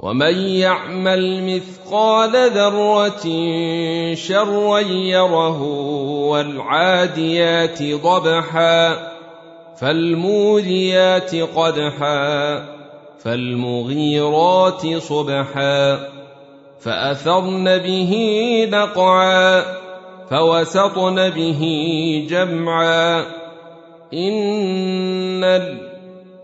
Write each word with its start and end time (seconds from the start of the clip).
ومن 0.00 0.38
يعمل 0.38 1.44
مثقال 1.44 2.50
ذرة 2.50 3.24
شرا 4.14 4.78
يره 4.78 5.62
والعاديات 6.28 7.82
ضبحا 7.82 9.08
فالموريات 9.80 11.34
قدحا 11.34 12.64
فالمغيرات 13.18 14.96
صبحا 14.96 15.98
فأثرن 16.80 17.78
به 17.78 18.12
نقعا 18.72 19.64
فوسطن 20.30 21.30
به 21.30 21.62
جمعا 22.30 23.24
إن 24.14 25.87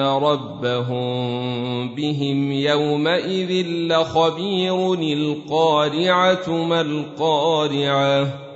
ربهم 0.00 1.94
بهم 1.94 2.52
يومئذ 2.52 3.66
لخبير 3.66 4.94
القارعة 4.94 6.50
ما 6.50 6.80
القارعة. 6.80 8.49